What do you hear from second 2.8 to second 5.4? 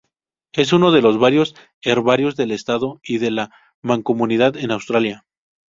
y de la Mancomunidad en Australia.